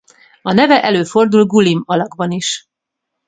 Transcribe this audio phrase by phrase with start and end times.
[0.41, 2.67] A neve előfordul Gullim alakban is.